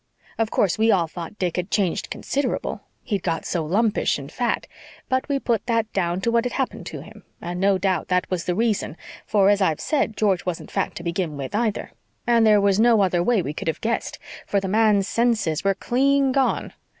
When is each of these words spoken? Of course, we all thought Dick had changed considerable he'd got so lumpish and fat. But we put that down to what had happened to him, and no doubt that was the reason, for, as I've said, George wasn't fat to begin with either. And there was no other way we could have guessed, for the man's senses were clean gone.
Of 0.39 0.49
course, 0.49 0.79
we 0.79 0.89
all 0.89 1.05
thought 1.05 1.37
Dick 1.37 1.57
had 1.57 1.69
changed 1.69 2.09
considerable 2.09 2.81
he'd 3.03 3.21
got 3.21 3.45
so 3.45 3.63
lumpish 3.63 4.17
and 4.17 4.31
fat. 4.31 4.65
But 5.09 5.29
we 5.29 5.37
put 5.37 5.67
that 5.67 5.93
down 5.93 6.21
to 6.21 6.31
what 6.31 6.43
had 6.43 6.53
happened 6.53 6.87
to 6.87 7.03
him, 7.03 7.23
and 7.39 7.59
no 7.59 7.77
doubt 7.77 8.07
that 8.07 8.27
was 8.31 8.45
the 8.45 8.55
reason, 8.55 8.97
for, 9.27 9.47
as 9.47 9.61
I've 9.61 9.79
said, 9.79 10.17
George 10.17 10.43
wasn't 10.43 10.71
fat 10.71 10.95
to 10.95 11.03
begin 11.03 11.37
with 11.37 11.53
either. 11.53 11.91
And 12.25 12.47
there 12.47 12.59
was 12.59 12.79
no 12.79 13.01
other 13.01 13.21
way 13.21 13.43
we 13.43 13.53
could 13.53 13.67
have 13.67 13.79
guessed, 13.81 14.17
for 14.47 14.59
the 14.59 14.67
man's 14.67 15.07
senses 15.07 15.63
were 15.63 15.75
clean 15.75 16.31
gone. 16.31 16.73